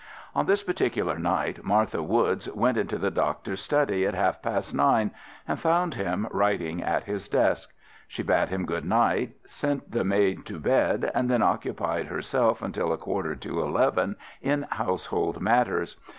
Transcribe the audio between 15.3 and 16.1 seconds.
matters.